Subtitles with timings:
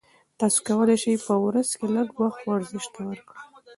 [0.39, 3.41] تاسي کولای شئ په ورځ کې لږ وخت ورزش ته ورکړئ.